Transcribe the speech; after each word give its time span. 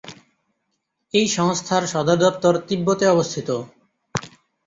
এই 1.13 1.27
সংস্থার 1.29 1.83
সদর 1.87 2.17
দপ্তর 2.17 2.53
তিব্বতে 2.67 3.05
অবস্থিত। 3.07 3.49